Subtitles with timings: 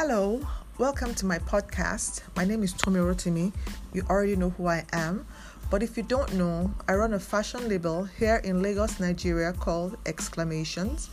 [0.00, 0.40] Hello,
[0.78, 2.20] welcome to my podcast.
[2.36, 3.52] My name is Tommy Rotimi.
[3.92, 5.26] You already know who I am.
[5.72, 9.96] But if you don't know, I run a fashion label here in Lagos, Nigeria called
[10.06, 11.10] Exclamations.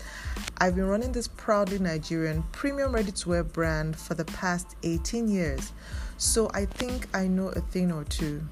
[0.60, 5.30] I've been running this proudly Nigerian premium ready to wear brand for the past 18
[5.30, 5.74] years.
[6.18, 8.44] So I think I know a thing or two.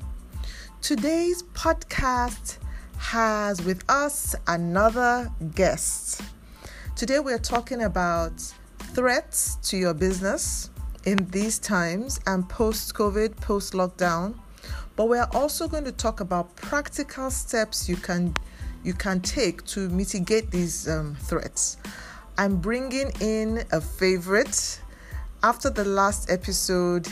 [0.82, 2.58] Today's podcast
[2.98, 6.24] has with us another guest.
[6.96, 8.52] Today we're talking about
[8.94, 10.70] threats to your business
[11.06, 14.36] in these times and post COVID, post lockdown.
[14.96, 18.36] But we're also going to talk about practical steps you can
[18.84, 21.78] you can take to mitigate these um, threats.
[22.38, 24.82] I'm bringing in a favorite.
[25.42, 27.08] After the last episode,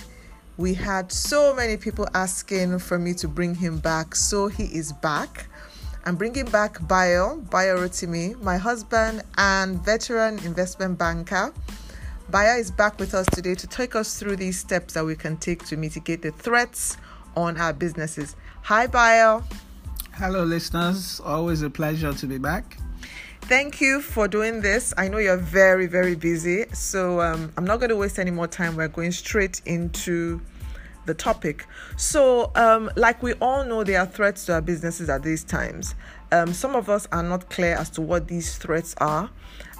[0.58, 4.92] we had so many people asking for me to bring him back, so he is
[4.92, 5.48] back.
[6.04, 11.54] I'm bringing back Bayo, Bayo Rotimi, my husband and veteran investment banker.
[12.32, 15.38] Bayo is back with us today to take us through these steps that we can
[15.38, 16.98] take to mitigate the threats
[17.38, 18.36] on our businesses.
[18.64, 19.44] Hi, Bayo.
[20.14, 21.22] Hello, listeners.
[21.24, 22.78] Always a pleasure to be back.
[23.42, 24.96] Thank you for doing this.
[24.98, 28.48] I know you're very, very busy, so um, I'm not going to waste any more
[28.48, 28.76] time.
[28.76, 30.42] We're going straight into
[31.06, 31.66] the topic.
[31.98, 35.96] So, um, like we all know, there are threats to our businesses at these times.
[36.32, 39.30] Um, some of us are not clear as to what these threats are,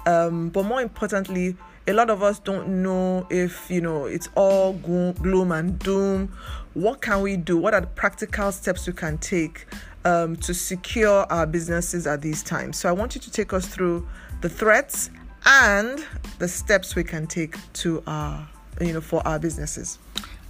[0.06, 1.56] um, but more importantly,
[1.86, 6.28] a lot of us don't know if you know it's all gloom and doom.
[6.74, 7.58] What can we do?
[7.58, 9.66] What are the practical steps we can take
[10.04, 12.78] um, to secure our businesses at these times?
[12.78, 14.06] So, I want you to take us through
[14.40, 15.10] the threats
[15.44, 16.04] and
[16.38, 18.48] the steps we can take to our
[18.80, 19.98] you know for our businesses.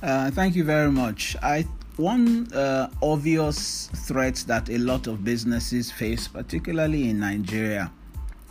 [0.03, 1.37] Uh, thank you very much.
[1.43, 1.65] I
[1.97, 7.93] one uh, obvious threat that a lot of businesses face, particularly in Nigeria,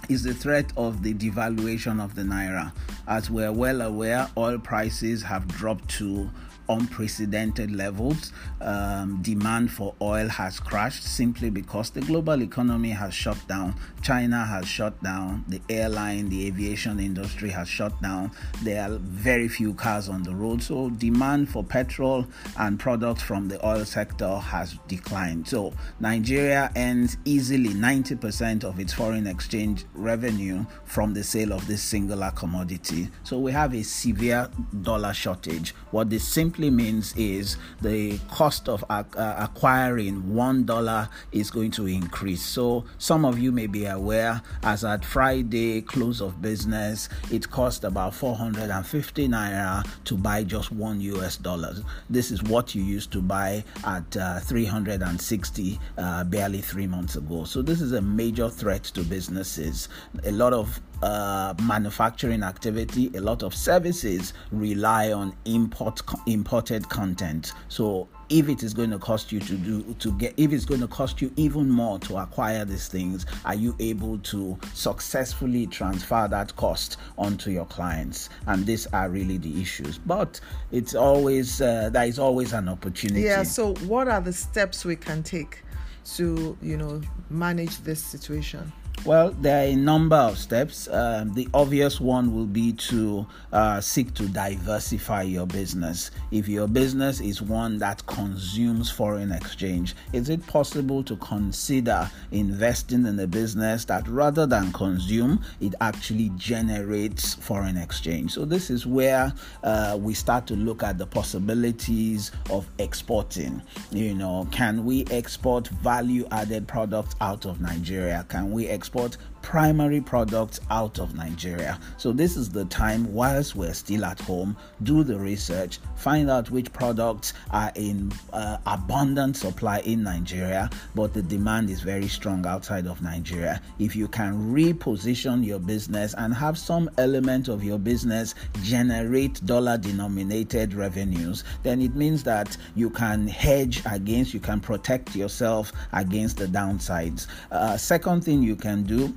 [0.08, 2.72] is the threat of the devaluation of the naira.
[3.06, 6.30] As we're well aware, oil prices have dropped to
[6.72, 8.32] unprecedented levels.
[8.60, 13.76] Um, demand for oil has crashed simply because the global economy has shut down.
[14.02, 15.46] China has shut down.
[15.48, 18.32] The airline, the aviation industry has shut down.
[18.64, 20.62] There are very few cars on the road.
[20.64, 22.26] So, demand for petrol
[22.58, 25.48] and products from the oil sector has declined.
[25.48, 31.82] So, Nigeria earns easily 90% of its foreign exchange revenue from the sale of this
[31.82, 33.10] singular commodity.
[33.24, 34.50] So, we have a severe
[34.82, 35.74] dollar shortage.
[35.92, 41.72] What this simply simply means is the cost of uh, acquiring one dollar is going
[41.72, 42.44] to increase.
[42.44, 47.84] So some of you may be aware, as at Friday close of business, it cost
[47.84, 51.82] about 450 naira to buy just one US dollars.
[52.12, 57.44] This is what you used to buy at uh, 360 uh, barely three months ago.
[57.46, 59.90] So this is a major threat to businesses.
[60.26, 67.54] A lot of uh, manufacturing activity, a lot of services rely on import imported content.
[67.70, 70.80] So if it is going to cost you to do to get if it's going
[70.80, 76.28] to cost you even more to acquire these things are you able to successfully transfer
[76.30, 78.30] that cost onto your clients?
[78.48, 79.98] And these are really the issues.
[79.98, 80.40] But
[80.72, 83.22] it's always uh, there is always an opportunity.
[83.22, 85.64] Yeah so what are the steps we can take
[86.04, 88.72] to you know manage this situation
[89.04, 90.88] well, there are a number of steps.
[90.88, 96.12] Um, the obvious one will be to uh, seek to diversify your business.
[96.30, 103.08] If your business is one that consumes foreign exchange, is it possible to consider investing
[103.08, 108.34] in a business that rather than consume, it actually generates foreign exchange?
[108.34, 109.34] So, this is where
[109.64, 113.64] uh, we start to look at the possibilities of exporting.
[113.92, 118.26] You know, can we export value added products out of Nigeria?
[118.30, 121.80] Can we export export primary products out of Nigeria.
[121.98, 126.52] So, this is the time, whilst we're still at home, do the research, find out
[126.52, 132.46] which products are in uh, abundant supply in Nigeria, but the demand is very strong
[132.46, 133.62] outside of Nigeria.
[133.80, 139.78] If you can reposition your business and have some element of your business generate dollar
[139.78, 146.38] denominated revenues, then it means that you can hedge against, you can protect yourself against
[146.38, 147.28] the downsides.
[147.52, 149.14] Uh, second thing you can do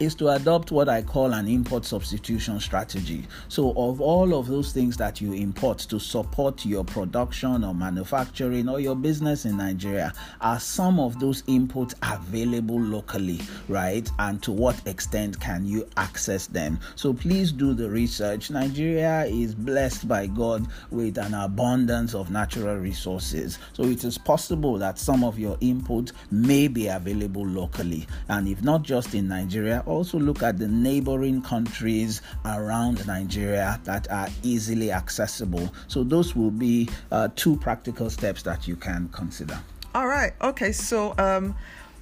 [0.00, 3.26] is to adopt what I call an import substitution strategy.
[3.48, 8.68] So, of all of those things that you import to support your production or manufacturing
[8.68, 14.08] or your business in Nigeria, are some of those inputs available locally, right?
[14.18, 16.78] And to what extent can you access them?
[16.94, 18.50] So, please do the research.
[18.50, 23.58] Nigeria is blessed by God with an abundance of natural resources.
[23.72, 28.06] So, it is possible that some of your input may be available locally.
[28.28, 34.10] And if not just in Nigeria, also look at the neighboring countries around Nigeria that
[34.10, 35.72] are easily accessible.
[35.88, 39.58] So, those will be uh, two practical steps that you can consider.
[39.94, 40.32] All right.
[40.42, 40.72] Okay.
[40.72, 41.54] So, um,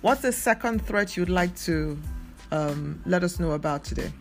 [0.02, 1.98] what's the second threat you'd like to
[2.50, 4.12] um, let us know about today?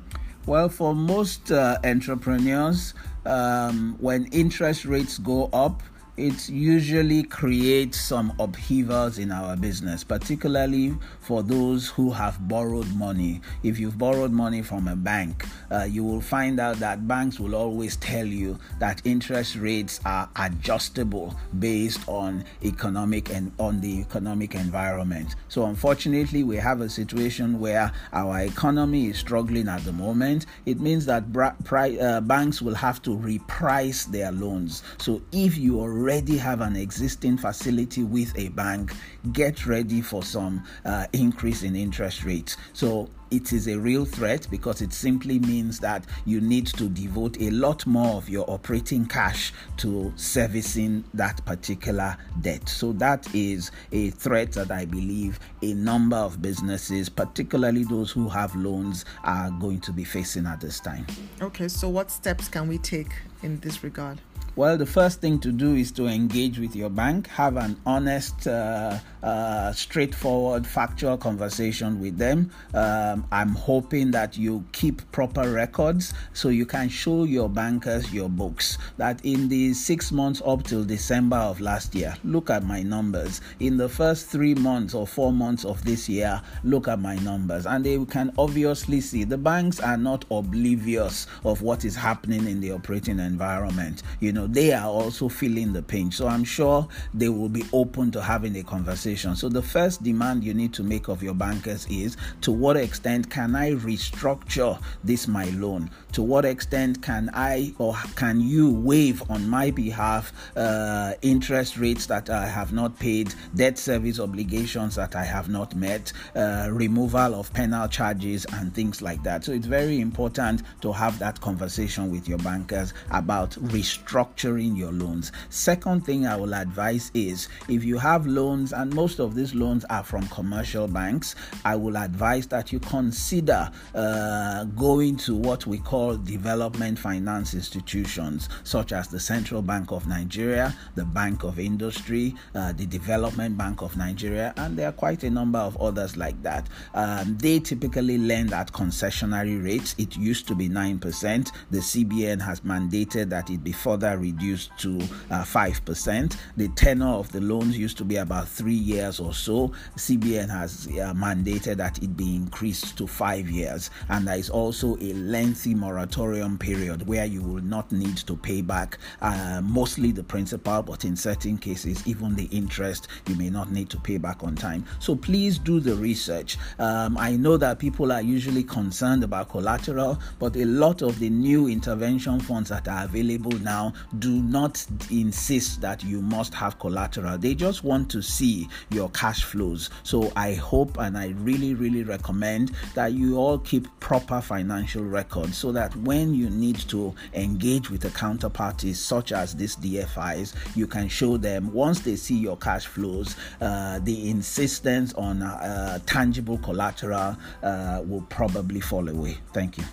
[0.46, 2.94] Well, for most uh, entrepreneurs,
[3.26, 5.82] um, when interest rates go up,
[6.18, 13.42] it usually creates some upheavals in our business, particularly for those who have borrowed money.
[13.64, 17.54] If you've borrowed money from a bank, uh, you will find out that banks will
[17.54, 24.56] always tell you that interest rates are adjustable based on economic and on the economic
[24.56, 25.36] environment.
[25.50, 30.46] So, unfortunately, we have a situation where our economy is struggling at the moment.
[30.66, 34.84] It means that bra- pri- uh, banks will have to reprice their loans.
[34.98, 38.94] So, if you are already have an existing facility with a bank,
[39.34, 42.58] get ready for some uh, increase in interest rates.
[42.74, 47.42] So it is a real threat because it simply means that you need to devote
[47.42, 52.70] a lot more of your operating cash to servicing that particular debt.
[52.70, 58.30] So that is a threat that I believe a number of businesses, particularly those who
[58.30, 61.08] have loans, are going to be facing at this time.
[61.42, 63.12] Okay, so what steps can we take
[63.42, 64.22] in this regard?
[64.58, 68.48] Well, the first thing to do is to engage with your bank, have an honest,
[68.48, 72.52] uh, uh, straightforward, factual conversation with them.
[72.74, 78.30] Um, I'm hoping that you keep proper records so you can show your bankers your
[78.30, 78.78] books.
[78.96, 83.42] That in the six months up till December of last year, look at my numbers.
[83.60, 87.66] In the first three months or four months of this year, look at my numbers.
[87.66, 92.62] And they can obviously see the banks are not oblivious of what is happening in
[92.62, 94.04] the operating environment.
[94.20, 96.12] You know, they are also feeling the pain.
[96.12, 99.36] So I'm sure they will be open to having a conversation.
[99.36, 103.30] So the first demand you need to make of your bankers is to what extent
[103.30, 105.90] can I restructure this my loan?
[106.14, 112.06] To what extent can I or can you waive on my behalf uh, interest rates
[112.08, 117.36] that I have not paid, debt service obligations that I have not met, uh, removal
[117.36, 119.44] of penal charges, and things like that.
[119.44, 124.92] So it's very important to have that conversation with your bankers about restructuring restructuring your
[124.92, 125.32] loans.
[125.50, 129.86] Second thing I will advise is if you have loans, and most of these loans
[129.90, 135.78] are from commercial banks, I will advise that you consider uh, going to what we
[135.80, 142.36] call development finance institutions, such as the Central Bank of Nigeria, the Bank of Industry,
[142.54, 146.42] uh, the Development Bank of Nigeria, and there are quite a number of others like
[146.44, 146.68] that.
[146.94, 149.96] Um, they typically lend at concessionary rates.
[149.98, 151.52] It used to be 9%.
[151.72, 154.98] The CBN has mandated that it be further reduced to
[155.30, 156.38] uh, 5%.
[156.58, 159.72] The tenor of the loans used to be about three years or so.
[159.98, 163.90] CBN has uh, mandated that it be increased to five years.
[164.10, 168.62] And there is also a lengthy moratorium period where you will not need to pay
[168.62, 173.72] back uh, mostly the principal, but in certain cases, even the interest you may not
[173.72, 174.86] need to pay back on time.
[175.00, 176.58] So please do the research.
[176.80, 181.30] Um, I know that people are usually concerned about collateral, but a lot of the
[181.30, 187.38] new intervention funds that are available now do not insist that you must have collateral.
[187.38, 189.90] They just want to see your cash flows.
[190.04, 195.58] So I hope and I really, really recommend that you all keep proper financial records
[195.58, 200.88] so that when you need to engage with the counterparties, such as these DFIs, you
[200.88, 206.58] can show them once they see your cash flows, uh, the insistence on uh, tangible
[206.60, 209.38] collateral uh, will probably fall away.
[209.54, 209.84] Thank you.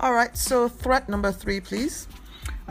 [0.00, 2.08] All right, so threat number three, please.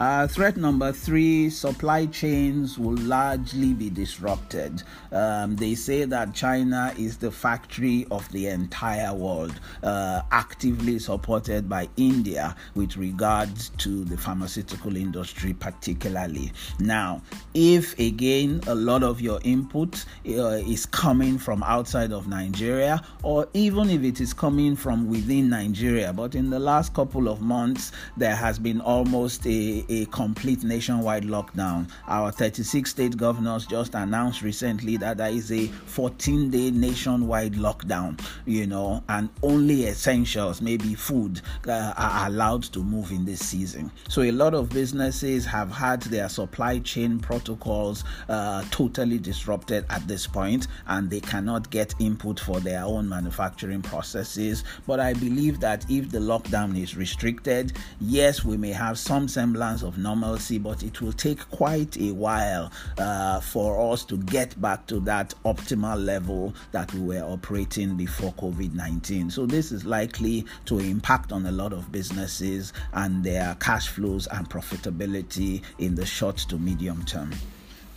[0.01, 4.81] Uh, threat number three supply chains will largely be disrupted.
[5.11, 11.69] Um, they say that China is the factory of the entire world, uh, actively supported
[11.69, 16.51] by India with regards to the pharmaceutical industry, particularly.
[16.79, 17.21] Now,
[17.53, 23.47] if again a lot of your input uh, is coming from outside of Nigeria, or
[23.53, 27.91] even if it is coming from within Nigeria, but in the last couple of months,
[28.17, 31.89] there has been almost a a, complete nationwide lockdown.
[32.07, 38.19] Our 36 state governors just announced recently that there is a 14 day nationwide lockdown,
[38.45, 43.91] you know, and only essentials, maybe food, uh, are allowed to move in this season.
[44.09, 50.07] So a lot of businesses have had their supply chain protocols uh, totally disrupted at
[50.07, 54.63] this point, and they cannot get input for their own manufacturing processes.
[54.87, 59.70] But I believe that if the lockdown is restricted, yes, we may have some semblance
[59.77, 64.59] semblance of normalcy, but it will take quite a while uh, for us to get
[64.61, 69.29] back to that optimal level that we were operating before COVID 19.
[69.29, 74.27] So, this is likely to impact on a lot of businesses and their cash flows
[74.27, 77.31] and profitability in the short to medium term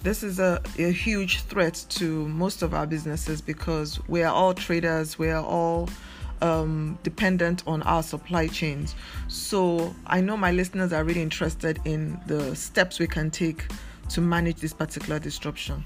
[0.03, 4.53] this is a, a huge threat to most of our businesses because we are all
[4.53, 5.89] traders, we are all
[6.45, 8.95] um, dependent on our supply chains.
[9.29, 13.65] So I know my listeners are really interested in the steps we can take
[14.11, 15.85] to manage this particular disruption.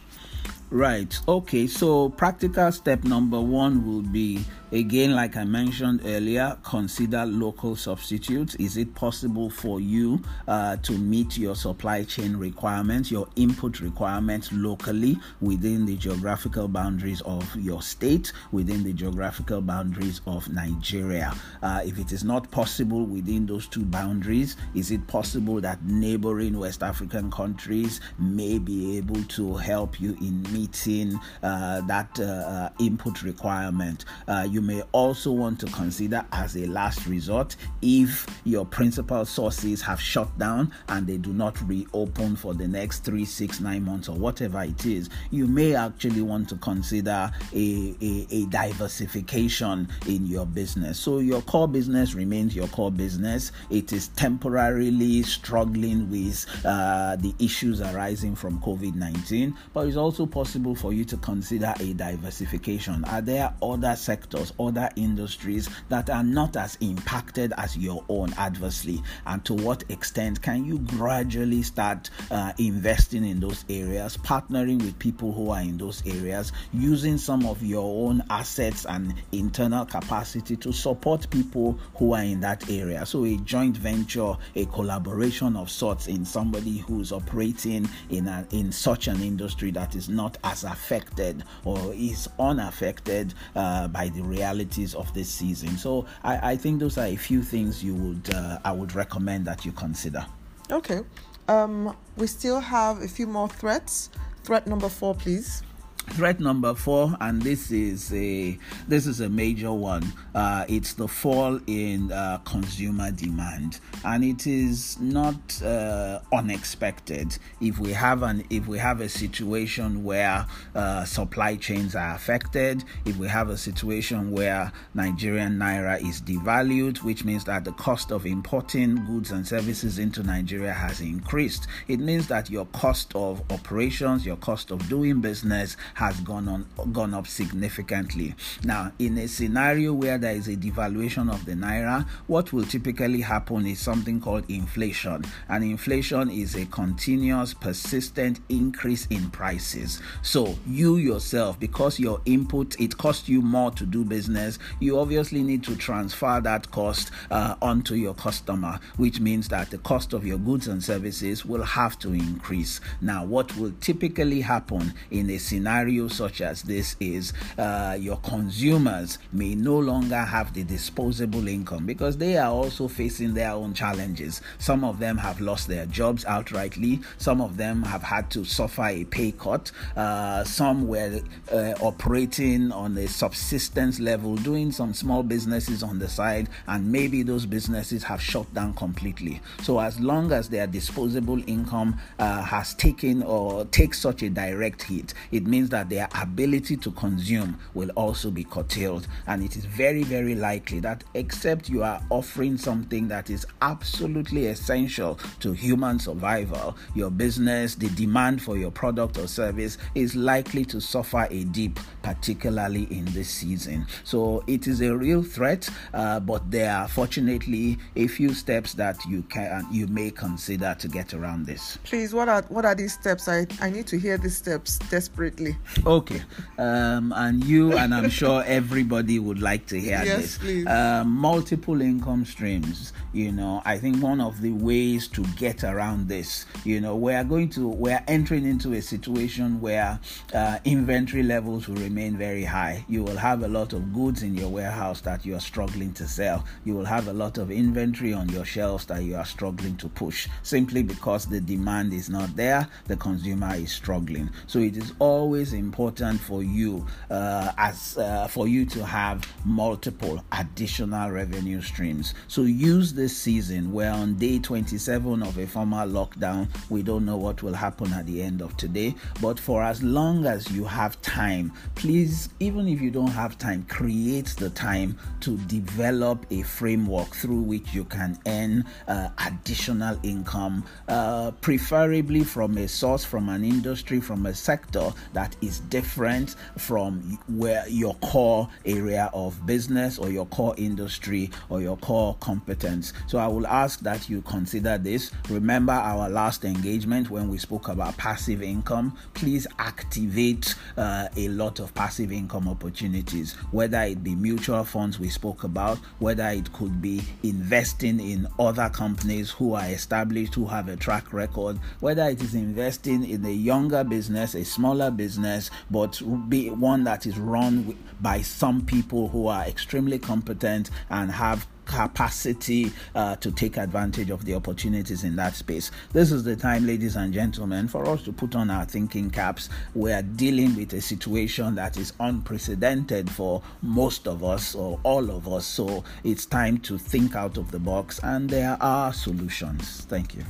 [0.70, 1.18] Right.
[1.26, 1.66] Okay.
[1.66, 8.54] So, practical step number one will be again, like I mentioned earlier, consider local substitutes.
[8.56, 14.50] Is it possible for you uh, to meet your supply chain requirements, your input requirements
[14.52, 21.34] locally within the geographical boundaries of your state, within the geographical boundaries of Nigeria?
[21.62, 26.58] Uh, if it is not possible within those two boundaries, is it possible that neighboring
[26.58, 32.68] West African countries may be able to help you in meeting uh, that uh, uh,
[32.80, 34.04] input requirement.
[34.26, 39.80] Uh, you may also want to consider as a last resort if your principal sources
[39.80, 44.08] have shut down and they do not reopen for the next three, six, nine months
[44.08, 50.26] or whatever it is, you may actually want to consider a, a, a diversification in
[50.26, 50.98] your business.
[50.98, 53.52] So your core business remains your core business.
[53.70, 60.26] It is temporarily struggling with uh, the issues arising from COVID 19, but it's also
[60.26, 63.04] possible for you to consider a diversification?
[63.04, 69.02] Are there other sectors, other industries that are not as impacted as your own adversely?
[69.26, 74.98] And to what extent can you gradually start uh, investing in those areas, partnering with
[74.98, 80.56] people who are in those areas, using some of your own assets and internal capacity
[80.56, 83.04] to support people who are in that area?
[83.06, 88.72] So, a joint venture, a collaboration of sorts in somebody who's operating in, a, in
[88.72, 94.94] such an industry that is not as affected or is unaffected uh, by the realities
[94.94, 95.76] of this season.
[95.76, 99.46] So I, I, think those are a few things you would uh, I would recommend
[99.46, 100.24] that you consider.
[100.70, 101.00] Okay.
[101.48, 104.10] Um, we still have a few more threats.
[104.44, 105.62] Threat number four, please.
[106.10, 110.12] Threat number four, and this is a this is a major one.
[110.34, 117.38] Uh, it's the fall in uh, consumer demand, and it is not uh, unexpected.
[117.60, 122.82] If we have an if we have a situation where uh, supply chains are affected,
[123.04, 128.10] if we have a situation where Nigerian naira is devalued, which means that the cost
[128.10, 133.40] of importing goods and services into Nigeria has increased, it means that your cost of
[133.52, 138.32] operations, your cost of doing business has gone on gone up significantly.
[138.62, 143.20] Now, in a scenario where there is a devaluation of the naira, what will typically
[143.20, 145.24] happen is something called inflation.
[145.48, 150.00] And inflation is a continuous, persistent increase in prices.
[150.22, 155.42] So, you yourself, because your input it costs you more to do business, you obviously
[155.42, 160.24] need to transfer that cost uh, onto your customer, which means that the cost of
[160.24, 162.80] your goods and services will have to increase.
[163.00, 168.18] Now, what will typically happen in a scenario scenario such as this is uh, your
[168.18, 173.72] consumers may no longer have the disposable income because they are also facing their own
[173.72, 174.42] challenges.
[174.58, 178.84] Some of them have lost their jobs outrightly, some of them have had to suffer
[178.84, 181.20] a pay cut, uh, some were
[181.52, 187.22] uh, operating on a subsistence level, doing some small businesses on the side, and maybe
[187.22, 189.40] those businesses have shut down completely.
[189.62, 194.82] So, as long as their disposable income uh, has taken or takes such a direct
[194.82, 199.06] hit, it means that that their ability to consume will also be curtailed.
[199.28, 204.46] And it is very, very likely that, except you are offering something that is absolutely
[204.46, 210.64] essential to human survival, your business, the demand for your product or service is likely
[210.64, 213.86] to suffer a dip, particularly in this season.
[214.02, 218.96] So it is a real threat, uh, but there are fortunately a few steps that
[219.06, 221.78] you can you may consider to get around this.
[221.84, 223.28] Please, what are what are these steps?
[223.28, 225.56] I, I need to hear these steps desperately.
[225.86, 226.22] Okay.
[226.58, 230.38] Um, and you, and I'm sure everybody would like to hear yes, this.
[230.38, 230.66] Please.
[230.66, 232.92] Uh, multiple income streams.
[233.12, 237.14] You know, I think one of the ways to get around this, you know, we
[237.14, 239.98] are going to, we're entering into a situation where
[240.34, 242.84] uh, inventory levels will remain very high.
[242.88, 246.06] You will have a lot of goods in your warehouse that you are struggling to
[246.06, 246.44] sell.
[246.64, 249.88] You will have a lot of inventory on your shelves that you are struggling to
[249.88, 254.30] push simply because the demand is not there, the consumer is struggling.
[254.46, 259.26] So it is always always important for you uh, as uh, for you to have
[259.44, 262.14] multiple additional revenue streams.
[262.28, 263.72] So use this season.
[263.72, 266.48] We're on day 27 of a formal lockdown.
[266.70, 270.26] We don't know what will happen at the end of today, but for as long
[270.26, 275.36] as you have time, please, even if you don't have time, create the time to
[275.46, 282.68] develop a framework through which you can earn uh, additional income, uh, preferably from a
[282.68, 289.10] source, from an industry, from a sector that is different from where your core area
[289.12, 292.92] of business or your core industry or your core competence.
[293.06, 295.10] So I will ask that you consider this.
[295.28, 298.96] Remember our last engagement when we spoke about passive income.
[299.14, 305.08] Please activate uh, a lot of passive income opportunities, whether it be mutual funds we
[305.08, 310.68] spoke about, whether it could be investing in other companies who are established, who have
[310.68, 315.27] a track record, whether it is investing in a younger business, a smaller business,
[315.70, 321.46] but be one that is run by some people who are extremely competent and have
[321.68, 325.70] capacity uh, to take advantage of the opportunities in that space.
[325.92, 329.48] This is the time, ladies and gentlemen, for us to put on our thinking caps.
[329.74, 335.10] We are dealing with a situation that is unprecedented for most of us or all
[335.10, 335.46] of us.
[335.46, 339.84] So it's time to think out of the box, and there are solutions.
[339.88, 340.24] Thank you.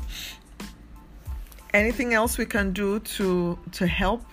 [1.73, 4.25] Anything else we can do to to help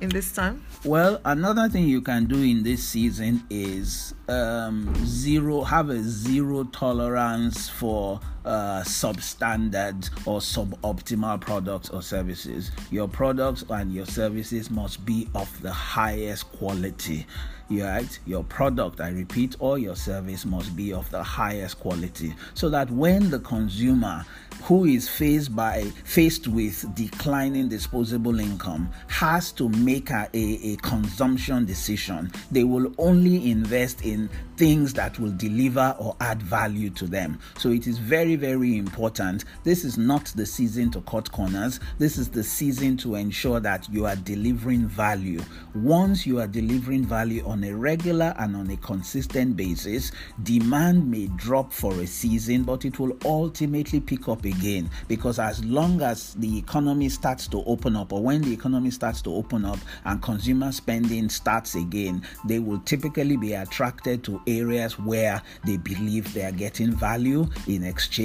[0.00, 0.64] in this time?
[0.84, 6.64] Well, another thing you can do in this season is um, zero have a zero
[6.64, 12.70] tolerance for uh, substandard or suboptimal products or services.
[12.90, 17.26] Your products and your services must be of the highest quality.
[17.70, 18.18] Right?
[18.26, 22.90] Your product, I repeat, or your service must be of the highest quality, so that
[22.90, 24.26] when the consumer
[24.62, 30.76] who is faced by faced with declining disposable income has to make a, a, a,
[30.76, 37.06] consumption decision they will only invest in things that will deliver or add value to
[37.06, 39.44] them so it is very very important.
[39.64, 41.80] This is not the season to cut corners.
[41.98, 45.40] This is the season to ensure that you are delivering value.
[45.74, 51.26] Once you are delivering value on a regular and on a consistent basis demand may
[51.36, 54.88] drop for a season but it will ultimately pick up again.
[55.08, 59.22] Because as long as the economy starts to open up or when the economy starts
[59.22, 64.98] to open up and consumer spending starts again they will typically be attracted to areas
[64.98, 68.19] where they believe they are getting value in exchange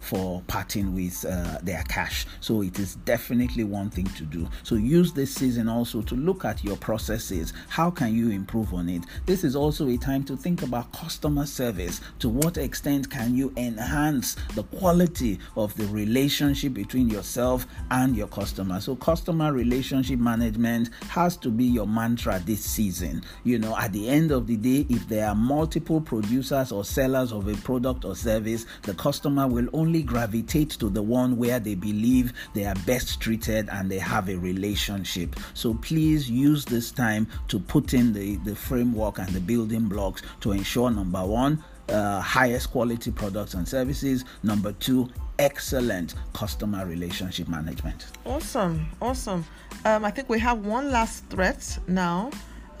[0.00, 2.26] for parting with uh, their cash.
[2.40, 4.48] So it is definitely one thing to do.
[4.62, 7.52] So use this season also to look at your processes.
[7.68, 9.02] How can you improve on it?
[9.26, 12.00] This is also a time to think about customer service.
[12.20, 18.28] To what extent can you enhance the quality of the relationship between yourself and your
[18.28, 18.80] customer.
[18.80, 23.22] So, customer relationship management has to be your mantra this season.
[23.44, 27.32] You know, at the end of the day, if there are multiple producers or sellers
[27.32, 31.74] of a product or service, the customer will only gravitate to the one where they
[31.74, 35.36] believe they are best treated and they have a relationship.
[35.54, 40.22] So, please use this time to put in the, the framework and the building blocks
[40.40, 44.24] to ensure number one, uh, highest quality products and services.
[44.42, 48.06] Number two, excellent customer relationship management.
[48.26, 49.44] Awesome, awesome.
[49.84, 52.30] Um, I think we have one last threat now.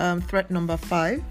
[0.00, 1.22] Um, threat number five.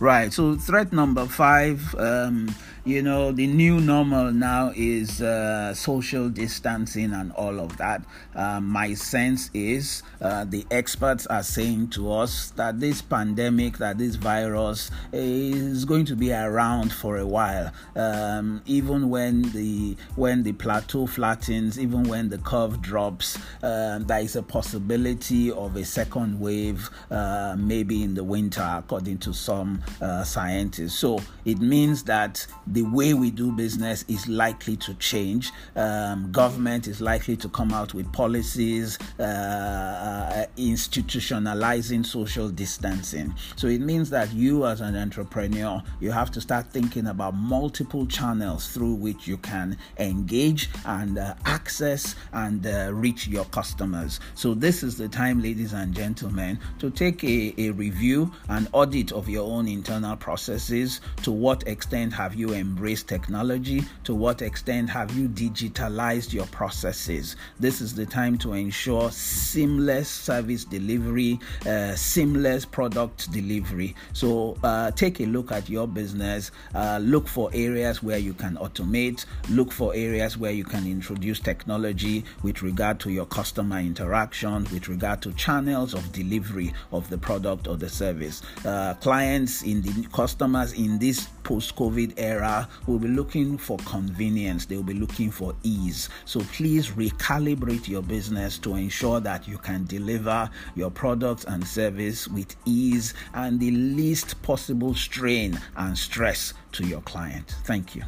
[0.00, 0.32] Right.
[0.32, 1.94] So threat number five.
[1.96, 8.02] Um, you know the new normal now is uh, social distancing and all of that.
[8.34, 13.98] Uh, my sense is uh, the experts are saying to us that this pandemic that
[13.98, 17.70] this virus is going to be around for a while.
[17.94, 24.20] Um, even when the when the plateau flattens even when the curve drops um, there
[24.20, 29.82] is a possibility of a second wave uh, maybe in the winter according to some
[30.00, 30.94] uh, scientists.
[30.94, 35.52] So it means that the way we do business is likely to change.
[35.76, 43.34] Um, government is likely to come out with policies uh, uh, institutionalizing social distancing.
[43.56, 48.06] So it means that you, as an entrepreneur, you have to start thinking about multiple
[48.06, 54.20] channels through which you can engage and uh, access and uh, reach your customers.
[54.34, 59.12] So this is the time, ladies and gentlemen, to take a, a review, an audit
[59.12, 61.00] of your own internal processes?
[61.22, 63.82] To what extent have you embraced technology?
[64.04, 67.36] To what extent have you digitalized your processes?
[67.60, 73.94] This is the time to ensure seamless service delivery, uh, seamless product delivery.
[74.12, 78.56] So uh, take a look at your business, uh, look for areas where you can
[78.56, 84.64] automate, look for areas where you can introduce technology with regard to your customer interaction,
[84.72, 88.40] with regard to channels of delivery of the product or the service.
[88.64, 94.66] Uh, clients in the customers in this post COVID era will be looking for convenience,
[94.66, 96.08] they will be looking for ease.
[96.24, 102.28] So please recalibrate your business to ensure that you can deliver your products and service
[102.28, 107.56] with ease and the least possible strain and stress to your client.
[107.64, 108.02] Thank you.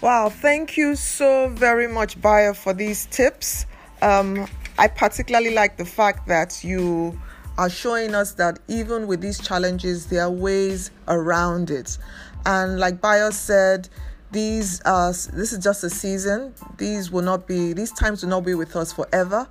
[0.00, 3.64] Wow, thank you so very much, Bayo, for these tips.
[4.02, 7.18] Um, I particularly like the fact that you
[7.58, 11.98] are showing us that even with these challenges, there are ways around it.
[12.46, 13.88] And like Bayo said,
[14.30, 16.54] these uh, this is just a season.
[16.76, 19.48] These will not be these times will not be with us forever.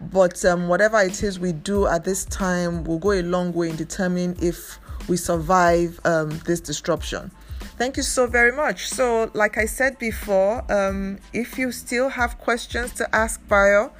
[0.00, 3.68] But um, whatever it is we do at this time will go a long way
[3.68, 7.30] in determining if we survive um, this disruption.
[7.76, 8.88] Thank you so very much.
[8.88, 13.92] So, like I said before, um, if you still have questions to ask Bayo,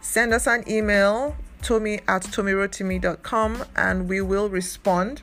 [0.00, 5.22] send us an email tommy at tommyrotimi.com and we will respond.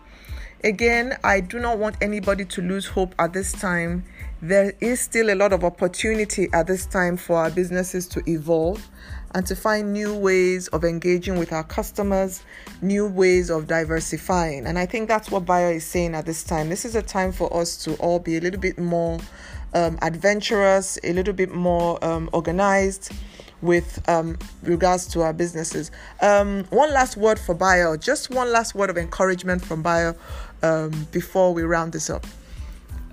[0.63, 4.03] Again, I do not want anybody to lose hope at this time.
[4.41, 8.87] There is still a lot of opportunity at this time for our businesses to evolve
[9.35, 12.43] and to find new ways of engaging with our customers,
[12.81, 14.65] new ways of diversifying.
[14.65, 16.69] And I think that's what Bayo is saying at this time.
[16.69, 19.19] This is a time for us to all be a little bit more
[19.73, 23.11] um, adventurous, a little bit more um, organized
[23.61, 25.91] with um, regards to our businesses.
[26.21, 30.15] Um, one last word for Bayo, just one last word of encouragement from Bayo
[30.63, 32.25] um, before we round this up.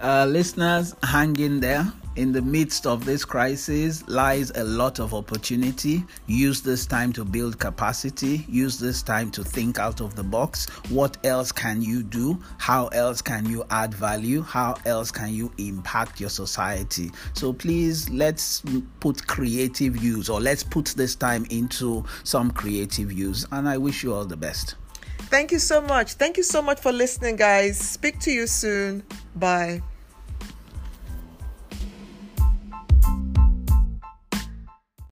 [0.02, 1.92] Uh, listeners, hang in there.
[2.16, 6.05] In the midst of this crisis lies a lot of opportunity.
[6.29, 8.44] Use this time to build capacity.
[8.48, 10.66] Use this time to think out of the box.
[10.90, 12.38] What else can you do?
[12.59, 14.42] How else can you add value?
[14.42, 17.11] How else can you impact your society?
[17.33, 18.62] So please let's
[19.00, 23.44] put creative use or let's put this time into some creative use.
[23.50, 24.77] And I wish you all the best.
[25.18, 26.12] Thank you so much.
[26.12, 27.77] Thank you so much for listening, guys.
[27.77, 29.03] Speak to you soon.
[29.35, 29.83] Bye.